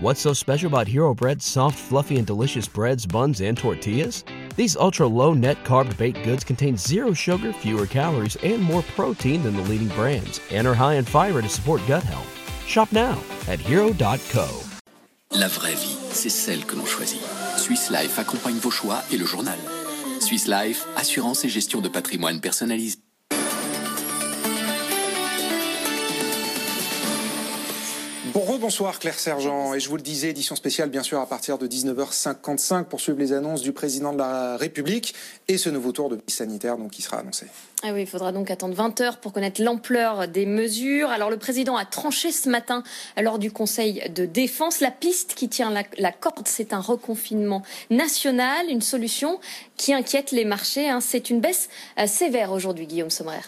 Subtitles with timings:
[0.00, 4.22] What's so special about Hero Bread's soft, fluffy, and delicious breads, buns, and tortillas?
[4.54, 9.42] These ultra low net carb baked goods contain zero sugar, fewer calories, and more protein
[9.42, 12.28] than the leading brands, and are high in fiber to support gut health.
[12.64, 14.48] Shop now at hero.co.
[15.32, 17.20] La vraie vie, c'est celle que l'on choisit.
[17.56, 19.58] Swiss Life accompagne vos choix et le journal.
[20.20, 22.98] Swiss Life, assurance et gestion de patrimoine personnalisé.
[28.68, 31.66] Bonsoir Claire Sergent, et je vous le disais, édition spéciale bien sûr à partir de
[31.66, 35.14] 19h55 pour suivre les annonces du président de la République
[35.48, 37.46] et ce nouveau tour de piste sanitaire donc, qui sera annoncé.
[37.82, 41.08] Ah oui, il faudra donc attendre 20 heures pour connaître l'ampleur des mesures.
[41.08, 42.82] Alors le président a tranché ce matin
[43.18, 44.80] lors du Conseil de défense.
[44.80, 49.40] La piste qui tient la, la corde, c'est un reconfinement national, une solution
[49.78, 50.90] qui inquiète les marchés.
[50.90, 51.00] Hein.
[51.00, 53.40] C'est une baisse euh, sévère aujourd'hui, Guillaume Sommerer.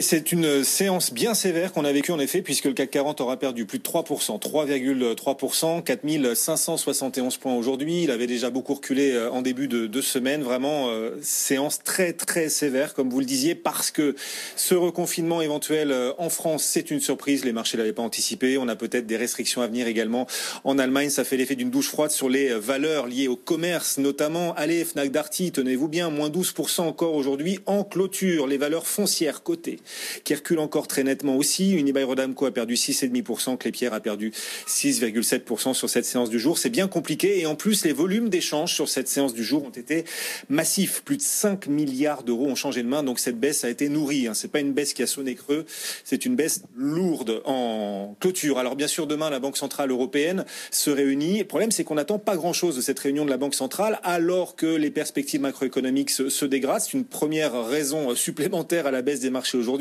[0.00, 3.36] C'est une séance bien sévère qu'on a vécue en effet, puisque le CAC 40 aura
[3.36, 8.04] perdu plus de 3%, 3,3%, 4571 points aujourd'hui.
[8.04, 10.44] Il avait déjà beaucoup reculé euh, en début de, de semaine.
[10.44, 14.14] Vraiment, euh, séance très très sévère, comme vous le disiez, parce que
[14.54, 17.44] ce reconfinement éventuel euh, en France, c'est une surprise.
[17.44, 18.56] Les marchés l'avaient pas anticipé.
[18.56, 20.28] On a peut-être des restrictions à venir également
[20.62, 21.10] en Allemagne.
[21.10, 24.54] Ça fait l'effet d'une douche froide sur les valeurs liées au commerce, notamment.
[24.54, 28.46] Allez, Fnac Darty, tenez-vous bien, moins 12% encore aujourd'hui en clôture.
[28.46, 29.80] Les valeurs foncières cotées
[30.24, 31.72] qui recule encore très nettement aussi.
[31.72, 34.32] Unibail-Rodamco a perdu 6,5%, Clépierre a perdu
[34.66, 36.58] 6,7% sur cette séance du jour.
[36.58, 39.70] C'est bien compliqué et en plus les volumes d'échanges sur cette séance du jour ont
[39.70, 40.04] été
[40.48, 41.02] massifs.
[41.04, 44.26] Plus de 5 milliards d'euros ont changé de main, donc cette baisse a été nourrie.
[44.26, 44.34] Hein.
[44.34, 45.66] C'est pas une baisse qui a sonné creux,
[46.04, 48.58] c'est une baisse lourde en clôture.
[48.58, 51.38] Alors bien sûr demain la Banque centrale européenne se réunit.
[51.38, 54.56] Le problème c'est qu'on n'attend pas grand-chose de cette réunion de la Banque centrale alors
[54.56, 56.82] que les perspectives macroéconomiques se, se dégradent.
[56.82, 59.77] C'est une première raison supplémentaire à la baisse des marchés aujourd'hui.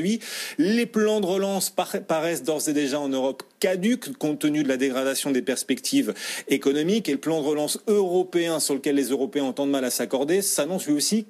[0.57, 4.77] Les plans de relance paraissent d'ores et déjà en Europe caducs compte tenu de la
[4.77, 6.13] dégradation des perspectives
[6.47, 7.09] économiques.
[7.09, 9.89] Et le plan de relance européen sur lequel les Européens ont tant de mal à
[9.89, 11.25] s'accorder s'annonce lui aussi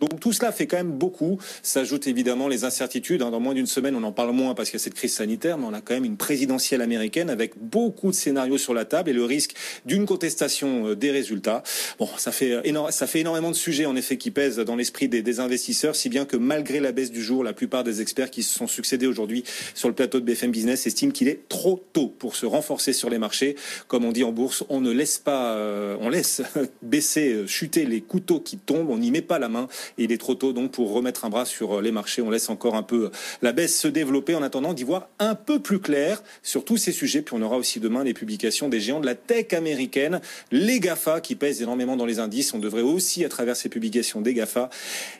[0.00, 1.38] donc tout cela fait quand même beaucoup.
[1.62, 3.22] S'ajoutent évidemment les incertitudes.
[3.22, 3.30] Hein.
[3.30, 5.58] Dans moins d'une semaine, on en parle moins parce qu'il y a cette crise sanitaire,
[5.58, 9.10] mais on a quand même une présidentielle américaine avec beaucoup de scénarios sur la table
[9.10, 9.54] et le risque
[9.84, 11.62] d'une contestation euh, des résultats.
[11.98, 15.08] Bon, ça fait, euh, ça fait énormément de sujets en effet qui pèsent dans l'esprit
[15.08, 18.30] des, des investisseurs, si bien que malgré la baisse du jour, la plupart des experts
[18.30, 21.84] qui se sont succédés aujourd'hui sur le plateau de BFM Business estiment qu'il est trop
[21.92, 23.56] tôt pour se renforcer sur les marchés.
[23.88, 26.42] Comme on dit en bourse, on ne laisse pas, euh, on laisse
[26.82, 29.68] baisser, chuter les couteaux qui tombent, on n'y met pas la main.
[29.98, 32.22] Et il est trop tôt donc pour remettre un bras sur les marchés.
[32.22, 33.10] On laisse encore un peu
[33.42, 36.92] la baisse se développer en attendant d'y voir un peu plus clair sur tous ces
[36.92, 37.22] sujets.
[37.22, 40.20] Puis on aura aussi demain les publications des géants de la tech américaine,
[40.50, 42.54] les GAFA qui pèsent énormément dans les indices.
[42.54, 44.70] On devrait aussi, à travers ces publications des GAFA,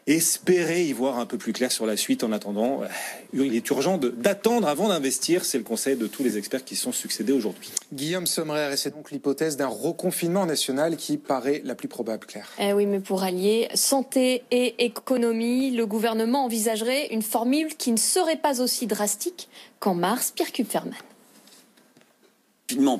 [0.07, 2.25] espérer y voir un peu plus clair sur la suite.
[2.25, 2.87] En attendant, euh,
[3.33, 5.45] il est urgent d'attendre avant d'investir.
[5.45, 7.71] C'est le conseil de tous les experts qui sont succédés aujourd'hui.
[7.93, 12.51] Guillaume Sommerer, et c'est donc l'hypothèse d'un reconfinement national qui paraît la plus probable, Claire.
[12.59, 17.97] Eh oui, mais pour allier santé et économie, le gouvernement envisagerait une formule qui ne
[17.97, 19.49] serait pas aussi drastique
[19.81, 20.33] qu'en mars.
[20.33, 20.93] Pierre Kupferman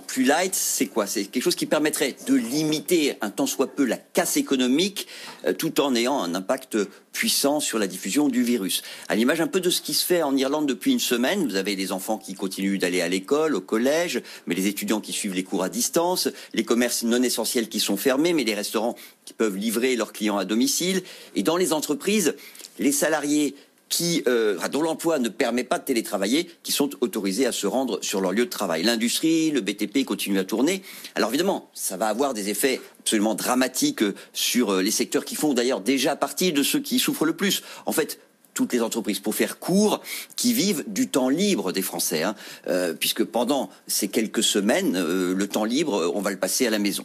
[0.07, 1.07] plus light, c'est quoi?
[1.07, 5.07] C'est quelque chose qui permettrait de limiter un tant soit peu la casse économique
[5.47, 6.79] euh, tout en ayant un impact
[7.13, 8.83] puissant sur la diffusion du virus.
[9.09, 11.57] À l'image un peu de ce qui se fait en Irlande depuis une semaine, vous
[11.57, 15.35] avez des enfants qui continuent d'aller à l'école, au collège, mais les étudiants qui suivent
[15.35, 19.33] les cours à distance, les commerces non essentiels qui sont fermés, mais les restaurants qui
[19.33, 21.03] peuvent livrer leurs clients à domicile.
[21.35, 22.35] Et dans les entreprises,
[22.79, 23.55] les salariés
[23.89, 27.99] qui, euh, dont l'emploi ne permet pas de télétravailler, qui sont autorisés à se rendre
[28.03, 28.83] sur leur lieu de travail.
[28.83, 30.83] L'industrie, le BTP continue à tourner.
[31.15, 35.37] Alors évidemment, ça va avoir des effets absolument dramatiques euh, sur euh, les secteurs qui
[35.37, 37.63] font d'ailleurs déjà partie de ceux qui souffrent le plus.
[37.87, 38.19] En fait,
[38.55, 40.01] toutes les entreprises, pour faire court,
[40.35, 42.35] qui vivent du temps libre des Français, hein,
[42.69, 46.79] euh, puisque pendant ces quelques semaines, le temps libre, on va le passer à la
[46.79, 47.05] maison.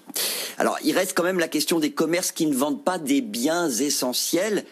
[0.57, 3.69] Alors, il reste quand même la question des commerces qui ne vendent pas des biens
[3.69, 4.63] essentiels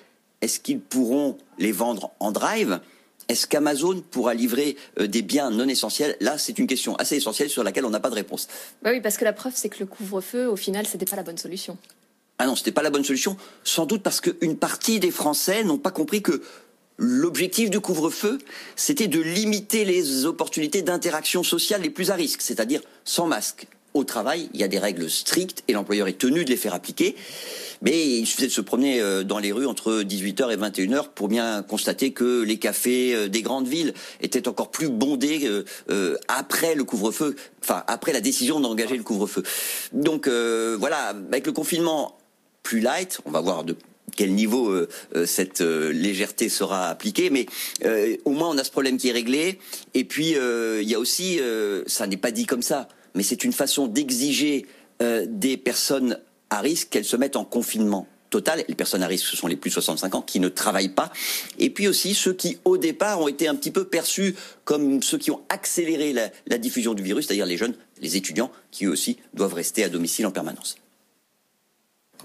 [0.41, 2.79] est-ce qu'ils pourront les vendre en drive?
[3.27, 6.16] Est-ce qu'Amazon pourra livrer euh, des biens non essentiels?
[6.19, 8.47] Là, c'est une question assez essentielle sur laquelle on n'a pas de réponse.
[8.81, 11.24] Bah oui, parce que la preuve, c'est que le couvre-feu, au final, c'était pas la
[11.24, 11.77] bonne solution.
[12.39, 13.38] Ah non, c'était pas la bonne solution.
[13.63, 16.41] Sans doute parce qu'une partie des Français n'ont pas compris que
[16.97, 18.39] l'objectif du couvre-feu,
[18.75, 23.68] c'était de limiter les opportunités d'interaction sociale les plus à risque, c'est-à-dire sans masque.
[23.94, 26.75] Au travail, il y a des règles strictes et l'employeur est tenu de les faire
[26.75, 27.15] appliquer.
[27.81, 31.27] Mais il suffisait de se promener euh, dans les rues entre 18h et 21h pour
[31.27, 35.50] bien constater que les cafés euh, des grandes villes étaient encore plus bondés
[35.89, 39.44] euh, après le couvre-feu, enfin après la décision d'engager le couvre-feu.
[39.94, 42.18] Donc voilà, avec le confinement
[42.63, 43.75] plus light, on va voir de
[44.15, 44.75] quel niveau
[45.25, 47.45] cette légèreté sera appliquée, mais
[48.25, 49.59] au moins on a ce problème qui est réglé.
[49.94, 51.39] Et puis il y a aussi,
[51.88, 54.65] ça n'est pas dit comme ça, mais c'est une façon d'exiger
[55.01, 56.19] euh, des personnes
[56.50, 58.63] à risque qu'elles se mettent en confinement total.
[58.67, 61.11] Les personnes à risque, ce sont les plus de 65 ans qui ne travaillent pas.
[61.57, 64.35] Et puis aussi ceux qui, au départ, ont été un petit peu perçus
[64.65, 68.51] comme ceux qui ont accéléré la, la diffusion du virus, c'est-à-dire les jeunes, les étudiants,
[68.71, 70.77] qui eux aussi doivent rester à domicile en permanence.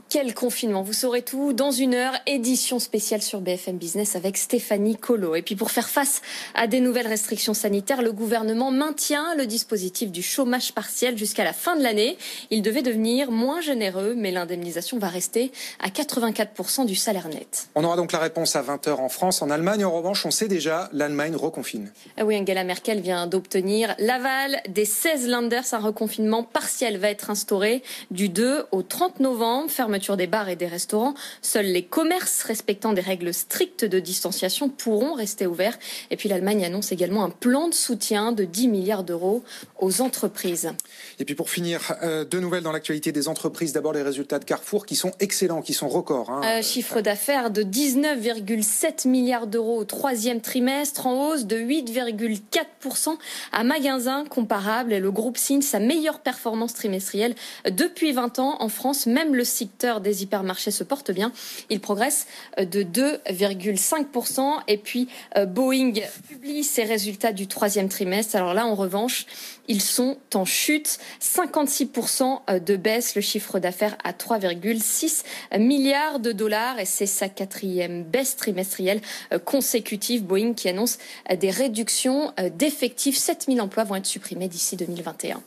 [0.08, 2.14] Quel confinement Vous saurez tout dans une heure.
[2.26, 5.34] Édition spéciale sur BFM Business avec Stéphanie Colo.
[5.34, 6.22] Et puis pour faire face
[6.54, 11.52] à des nouvelles restrictions sanitaires, le gouvernement maintient le dispositif du chômage partiel jusqu'à la
[11.52, 12.16] fin de l'année.
[12.50, 15.50] Il devait devenir moins généreux, mais l'indemnisation va rester
[15.80, 17.68] à 84% du salaire net.
[17.74, 19.42] On aura donc la réponse à 20h en France.
[19.42, 21.92] En Allemagne, en revanche, on sait déjà, l'Allemagne reconfine.
[22.18, 25.72] Ah oui, Angela Merkel vient d'obtenir l'aval des 16 Landers.
[25.72, 30.56] Un reconfinement partiel va être instauré du 2 au 30 novembre fermeture des bars et
[30.56, 31.12] des restaurants.
[31.42, 35.78] Seuls les commerces respectant des règles strictes de distanciation pourront rester ouverts.
[36.10, 39.44] Et puis l'Allemagne annonce également un plan de soutien de 10 milliards d'euros
[39.78, 40.70] aux entreprises.
[41.18, 43.74] Et puis pour finir, euh, deux nouvelles dans l'actualité des entreprises.
[43.74, 46.30] D'abord les résultats de Carrefour qui sont excellents, qui sont records.
[46.30, 46.40] Hein.
[46.44, 53.18] Euh, chiffre d'affaires de 19,7 milliards d'euros au troisième trimestre, en hausse de 8,4%
[53.52, 54.94] à magasin comparable.
[54.94, 57.34] Et le groupe signe sa meilleure performance trimestrielle
[57.70, 59.04] depuis 20 ans en France.
[59.04, 59.44] Même le
[59.74, 61.32] secteur des hypermarchés se porte bien.
[61.68, 62.28] Il progresse
[62.58, 64.60] de 2,5%.
[64.68, 65.08] Et puis
[65.48, 65.94] Boeing
[66.28, 68.36] publie ses résultats du troisième trimestre.
[68.36, 69.26] Alors là, en revanche,
[69.66, 71.00] ils sont en chute.
[71.20, 75.24] 56% de baisse, le chiffre d'affaires à 3,6
[75.58, 76.78] milliards de dollars.
[76.78, 79.00] Et c'est sa quatrième baisse trimestrielle
[79.44, 80.22] consécutive.
[80.22, 80.98] Boeing qui annonce
[81.36, 83.16] des réductions d'effectifs.
[83.16, 85.42] 7000 emplois vont être supprimés d'ici 2021.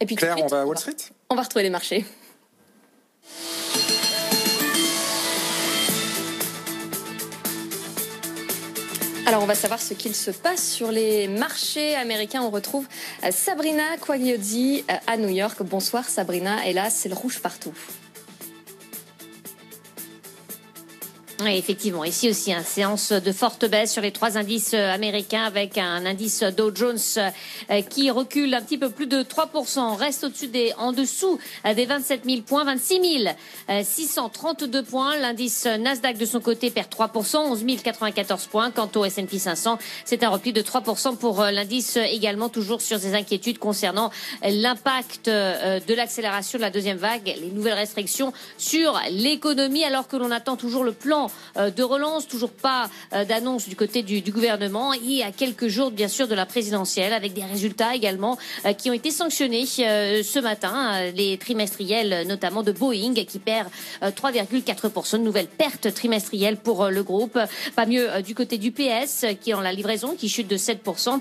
[0.00, 0.96] Et puis, Claire, on va à Wall Street?
[1.28, 2.06] On va retrouver les marchés.
[9.26, 12.42] Alors on va savoir ce qu'il se passe sur les marchés américains.
[12.42, 12.86] On retrouve
[13.32, 15.64] Sabrina Quagliozzi à New York.
[15.64, 16.64] Bonsoir Sabrina.
[16.64, 17.74] Et là, c'est le rouge partout.
[21.44, 26.06] Effectivement, ici aussi, une séance de forte baisse sur les trois indices américains avec un
[26.06, 26.98] indice Dow Jones
[27.90, 32.22] qui recule un petit peu plus de 3%, reste au-dessus des, en dessous des 27
[32.24, 33.28] 000 points, 26
[33.84, 35.18] 632 points.
[35.18, 38.70] L'indice Nasdaq de son côté perd 3%, 11 094 points.
[38.70, 43.14] Quant au S&P 500, c'est un repli de 3% pour l'indice également, toujours sur des
[43.14, 44.10] inquiétudes concernant
[44.42, 50.30] l'impact de l'accélération de la deuxième vague, les nouvelles restrictions sur l'économie, alors que l'on
[50.30, 51.25] attend toujours le plan
[51.56, 54.92] de relance, toujours pas d'annonce du côté du, gouvernement.
[54.92, 58.38] Et à quelques jours bien sûr de la présidentielle avec des résultats également
[58.78, 63.68] qui ont été sanctionnés ce matin, les trimestriels notamment de Boeing qui perd
[64.02, 67.38] 3,4% de nouvelles pertes trimestrielles pour le groupe,
[67.74, 71.20] pas mieux du côté du PS qui est en la livraison qui chute de 7%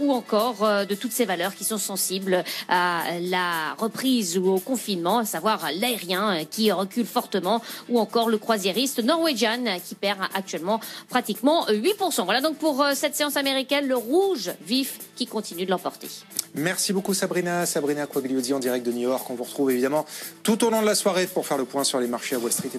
[0.00, 5.18] ou encore de toutes ces valeurs qui sont sensibles à la reprise ou au confinement,
[5.18, 9.39] à savoir l'aérien qui recule fortement ou encore le croisiériste norvégien
[9.84, 12.24] qui perd actuellement pratiquement 8%.
[12.24, 16.08] Voilà donc pour cette séance américaine, le rouge vif qui continue de l'emporter.
[16.54, 17.66] Merci beaucoup Sabrina.
[17.66, 19.28] Sabrina Quagliozzi en direct de New York.
[19.30, 20.04] On vous retrouve évidemment
[20.42, 22.52] tout au long de la soirée pour faire le point sur les marchés à Wall
[22.52, 22.70] Street.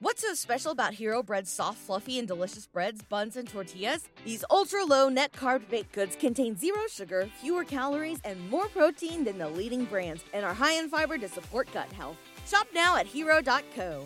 [0.00, 4.08] What's so special about Hero Bread's soft, fluffy, and delicious breads, buns, and tortillas?
[4.24, 9.24] These ultra low net carb baked goods contain zero sugar, fewer calories, and more protein
[9.24, 12.16] than the leading brands, and are high in fiber to support gut health.
[12.46, 14.04] Shop now at hero.co.